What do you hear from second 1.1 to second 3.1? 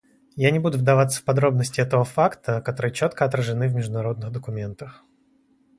в подробности этого факта, которые